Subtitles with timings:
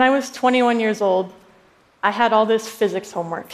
[0.00, 1.30] When I was 21 years old,
[2.02, 3.52] I had all this physics homework.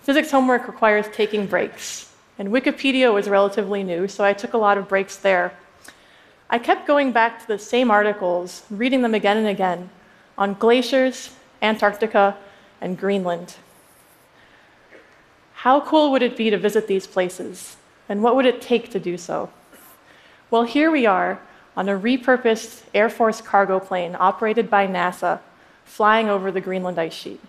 [0.00, 4.78] Physics homework requires taking breaks, and Wikipedia was relatively new, so I took a lot
[4.78, 5.56] of breaks there.
[6.50, 9.90] I kept going back to the same articles, reading them again and again,
[10.36, 11.30] on glaciers,
[11.62, 12.36] Antarctica,
[12.80, 13.54] and Greenland.
[15.54, 17.76] How cool would it be to visit these places?
[18.08, 19.52] And what would it take to do so?
[20.50, 21.40] Well, here we are
[21.76, 25.40] on a repurposed Air Force cargo plane operated by NASA,
[25.84, 27.40] flying over the Greenland ice sheet.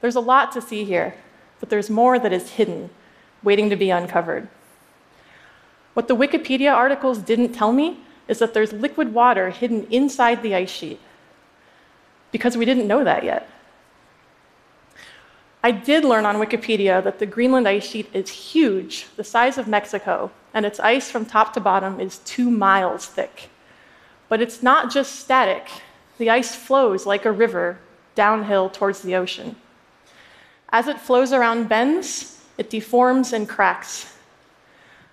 [0.00, 1.14] There's a lot to see here,
[1.58, 2.90] but there's more that is hidden,
[3.42, 4.48] waiting to be uncovered.
[5.94, 10.54] What the Wikipedia articles didn't tell me is that there's liquid water hidden inside the
[10.54, 11.00] ice sheet,
[12.30, 13.48] because we didn't know that yet.
[15.62, 19.68] I did learn on Wikipedia that the Greenland ice sheet is huge, the size of
[19.68, 23.50] Mexico, and its ice from top to bottom is two miles thick.
[24.28, 25.68] But it's not just static,
[26.18, 27.78] the ice flows like a river
[28.14, 29.56] downhill towards the ocean.
[30.70, 34.16] As it flows around bends, it deforms and cracks.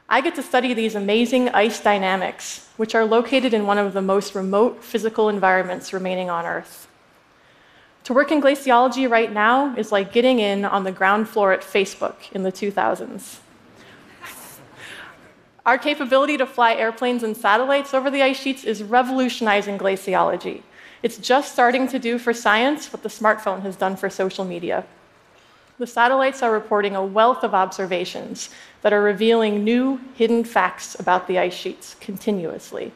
[0.10, 4.02] I get to study these amazing ice dynamics, which are located in one of the
[4.02, 6.88] most remote physical environments remaining on Earth.
[8.06, 11.62] To work in glaciology right now is like getting in on the ground floor at
[11.62, 13.40] Facebook in the 2000s.
[15.68, 20.62] Our capability to fly airplanes and satellites over the ice sheets is revolutionizing glaciology.
[21.04, 24.86] It's just starting to do for science what the smartphone has done for social media.
[25.78, 28.50] The satellites are reporting a wealth of observations
[28.82, 32.94] that are revealing new hidden facts about the ice sheets continuously.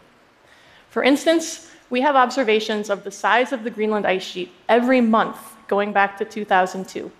[0.89, 5.35] For instance, we have observations of the size of the Greenland ice sheet every month
[5.67, 6.99] going back to 2002.
[6.99, 7.11] You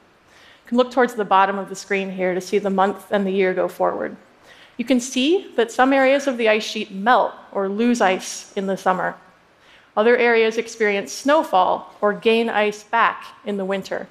[0.65, 3.31] can look towards the bottom of the screen here to see the month and the
[3.31, 4.15] year go forward.
[4.77, 8.67] You can see that some areas of the ice sheet melt or lose ice in
[8.67, 9.15] the summer.
[9.95, 14.07] Other areas experience snowfall or gain ice back in the winter.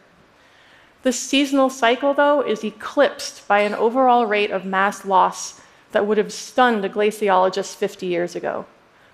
[1.02, 5.60] This seasonal cycle, though, is eclipsed by an overall rate of mass loss
[5.92, 8.66] that would have stunned a glaciologist 50 years ago.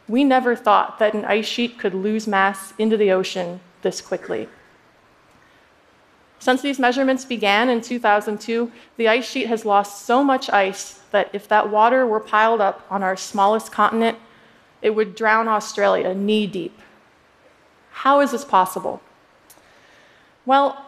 [0.08, 4.48] We never thought that an ice sheet could lose mass into the ocean this quickly.
[6.38, 11.30] Since these measurements began in 2002, the ice sheet has lost so much ice that
[11.32, 14.18] if that water were piled up on our smallest continent,
[14.82, 16.78] it would drown Australia knee deep.
[17.90, 19.00] How is this possible?
[20.44, 20.84] Well,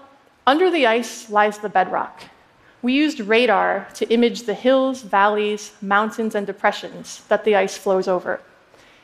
[0.47, 2.25] under the ice lies the bedrock.
[2.81, 8.07] We used radar to image the hills, valleys, mountains, and depressions that the ice flows
[8.07, 8.41] over.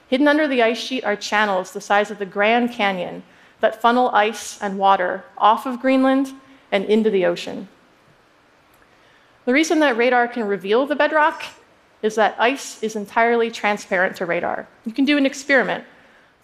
[0.07, 3.25] Hidden under the ice sheet are channels the size of the Grand Canyon
[3.65, 6.31] that funnel ice and water off of Greenland
[6.71, 7.67] and into the ocean.
[9.47, 11.43] The reason that radar can reveal the bedrock
[12.03, 14.69] is that ice is entirely transparent to radar.
[14.85, 15.83] You can do an experiment.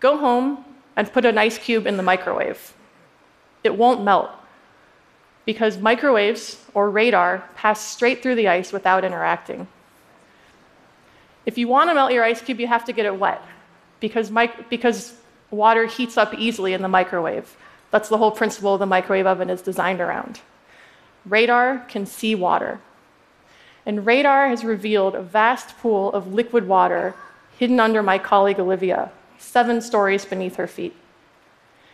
[0.01, 0.65] Go home
[0.97, 2.73] and put an ice cube in the microwave.
[3.65, 4.31] It won't melt
[5.45, 9.69] because microwaves or radar pass straight through the ice without interacting.
[11.45, 13.43] If you want to melt your ice cube, you have to get it wet
[14.01, 15.20] because, mic- because
[15.51, 17.57] water heats up easily in the microwave.
[17.91, 20.41] That's the whole principle the microwave oven is designed around.
[21.25, 22.81] Radar can see water.
[23.85, 27.15] And radar has revealed a vast pool of liquid water
[27.59, 30.95] hidden under my colleague Olivia, seven stories beneath her feet.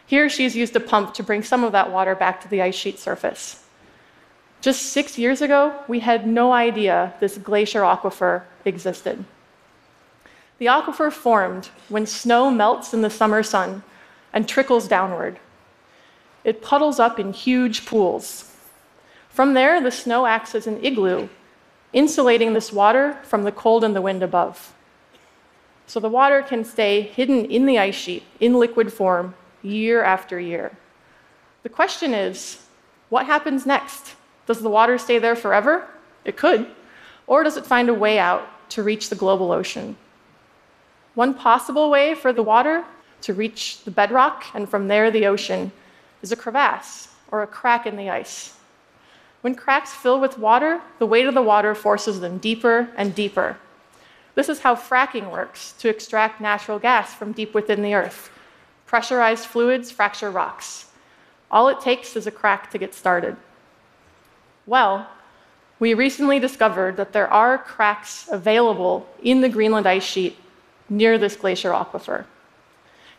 [0.07, 2.77] Here, she's used a pump to bring some of that water back to the ice
[2.77, 3.65] sheet surface.
[4.61, 9.25] Just six years ago, we had no idea this glacier aquifer existed.
[10.59, 13.83] The aquifer formed when snow melts in the summer sun
[14.33, 15.39] and trickles downward.
[16.45, 18.53] It puddles up in huge pools.
[19.29, 21.29] From there, the snow acts as an igloo,
[21.93, 24.73] insulating this water from the cold and the wind above.
[25.87, 30.41] So the water can stay hidden in the ice sheet in liquid form year after
[30.41, 30.77] year.
[31.63, 32.65] The question is
[33.09, 34.15] what happens next?
[34.47, 35.87] Does the water stay there forever?
[36.25, 36.67] It could.
[37.27, 39.97] Or does it find a way out to reach the global ocean?
[41.17, 42.85] One possible way for the water
[43.23, 45.73] to reach the bedrock and from there the ocean
[46.21, 48.55] is a crevasse or a crack in the ice.
[49.41, 53.57] When cracks fill with water, the weight of the water forces them deeper and deeper.
[54.35, 58.29] This is how fracking works to extract natural gas from deep within the earth.
[58.85, 60.91] Pressurized fluids fracture rocks.
[61.51, 63.39] All it takes is a crack to get started.
[64.67, 65.09] Well,
[65.79, 70.37] we recently discovered that there are cracks available in the Greenland ice sheet
[70.89, 72.25] near this glacier aquifer.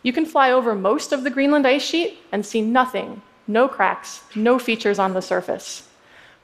[0.02, 4.22] You can fly over most of the Greenland ice sheet and see nothing, no cracks,
[4.34, 5.88] no features on the surface.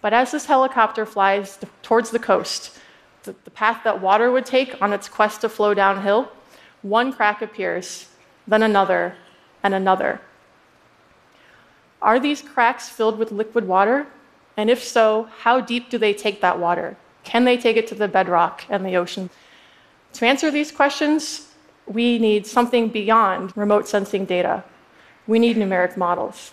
[0.00, 2.78] But as this helicopter flies towards the coast,
[3.22, 6.30] the, the path that water would take on its quest to flow downhill,
[6.82, 8.08] one crack appears,
[8.46, 9.16] then another,
[9.62, 10.20] and another.
[12.02, 14.06] Are these cracks filled with liquid water?
[14.56, 16.96] And if so, how deep do they take that water?
[17.24, 19.30] Can they take it to the bedrock and the ocean?
[20.14, 21.48] To answer these questions,
[21.86, 24.62] we need something beyond remote sensing data.
[25.26, 26.52] We need numeric models.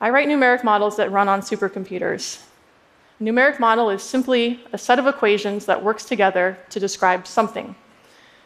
[0.00, 2.42] I write numeric models that run on supercomputers.
[3.20, 7.76] A numeric model is simply a set of equations that works together to describe something.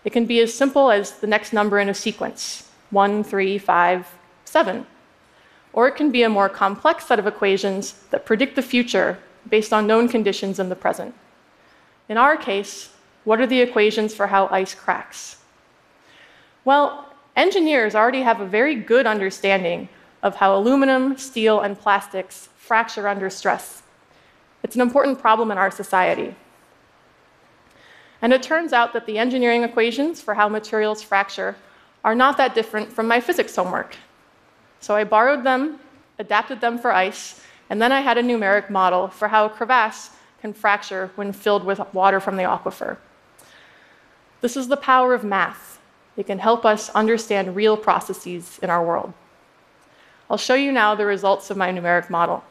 [0.05, 4.09] It can be as simple as the next number in a sequence 1, 3, 5,
[4.45, 4.87] 7.
[5.73, 9.73] Or it can be a more complex set of equations that predict the future based
[9.73, 11.15] on known conditions in the present.
[12.09, 12.91] In our case,
[13.25, 15.37] what are the equations for how ice cracks?
[16.65, 17.07] Well,
[17.37, 19.89] engineers already have a very good understanding
[20.23, 23.83] of how aluminum, steel, and plastics fracture under stress.
[24.63, 26.35] It's an important problem in our society.
[28.23, 31.57] And it turns out that the engineering equations for how materials fracture
[32.05, 33.97] are not that different from my physics homework.
[34.81, 35.81] So I borrowed them,
[36.19, 40.11] adapted them for ice, and then I had a numeric model for how a crevasse
[40.41, 42.99] can fracture when filled with water from the aquifer.
[44.41, 45.81] This is the power of math.
[46.17, 49.13] It can help us understand real processes in our world.
[50.29, 52.45] I'll show you now the results of my numeric model.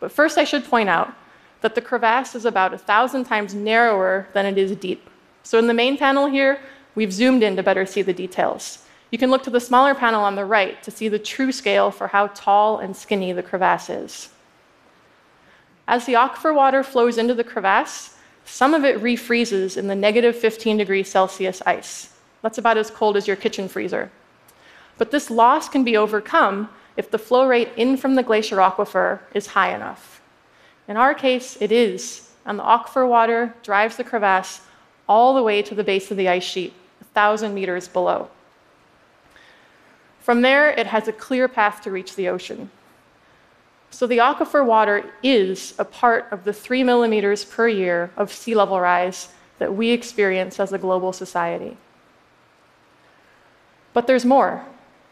[0.00, 1.12] But first, I should point out
[1.60, 5.08] that the crevasse is about a thousand times narrower than it is deep.
[5.42, 6.60] So in the main panel here,
[6.94, 8.84] we've zoomed in to better see the details.
[9.10, 11.90] You can look to the smaller panel on the right to see the true scale
[11.90, 14.28] for how tall and skinny the crevasse is.
[15.86, 20.36] As the aquifer water flows into the crevasse, some of it refreezes in the negative
[20.36, 22.12] 15 degrees Celsius ice.
[22.42, 24.10] That's about as cold as your kitchen freezer.
[24.98, 29.20] But this loss can be overcome if the flow rate in from the glacier aquifer
[29.34, 30.20] is high enough.
[30.88, 34.60] In our case, it is, and the aquifer water drives the crevasse
[35.08, 38.28] all the way to the base of the ice sheet, 1,000 meters below.
[40.20, 42.70] From there, it has a clear path to reach the ocean.
[43.92, 48.54] So the aquifer water is a part of the three millimeters per year of sea
[48.54, 49.28] level rise
[49.58, 51.76] that we experience as a global society.
[53.92, 54.64] But there's more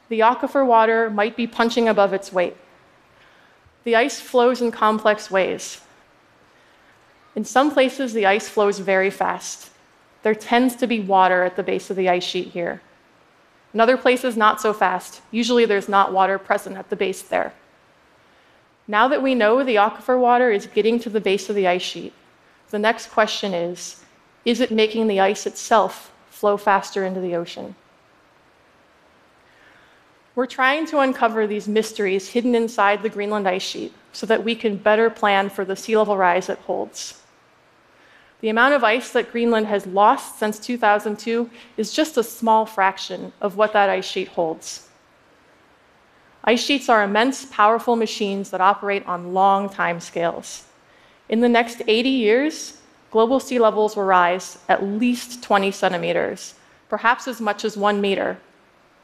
[0.08, 2.56] the aquifer water might be punching above its weight.
[3.84, 5.82] The ice flows in complex ways.
[7.36, 9.70] In some places, the ice flows very fast.
[10.22, 12.82] There tends to be water at the base of the ice sheet here.
[13.72, 15.20] In other places, not so fast.
[15.30, 17.52] Usually, there's not water present at the base there.
[18.88, 21.82] Now that we know the aquifer water is getting to the base of the ice
[21.82, 22.12] sheet,
[22.70, 24.04] the next question is
[24.44, 27.74] is it making the ice itself flow faster into the ocean?
[30.34, 34.54] We're trying to uncover these mysteries hidden inside the Greenland ice sheet so that we
[34.54, 37.20] can better plan for the sea level rise it holds.
[38.40, 43.32] The amount of ice that Greenland has lost since 2002 is just a small fraction
[43.40, 44.88] of what that ice sheet holds.
[46.44, 50.64] Ice sheets are immense, powerful machines that operate on long time scales.
[51.28, 52.78] In the next 80 years,
[53.10, 56.54] global sea levels will rise at least 20 centimeters,
[56.88, 58.38] perhaps as much as one meter,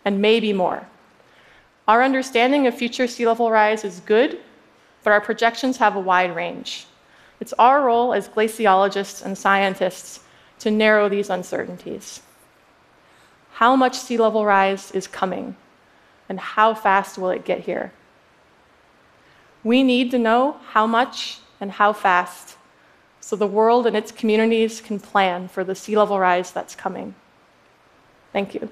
[0.04, 0.88] and maybe more.
[1.86, 4.40] Our understanding of future sea level rise is good,
[5.04, 6.86] but our projections have a wide range.
[7.38, 10.20] It's our role as glaciologists and scientists
[10.60, 12.22] to narrow these uncertainties.
[13.52, 15.54] How much sea level rise is coming,
[16.28, 17.92] and how fast will it get here?
[19.64, 22.56] We need to know how much and how fast
[23.20, 27.16] so the world and its communities can plan for the sea level rise that's coming.
[28.32, 28.70] Thank you.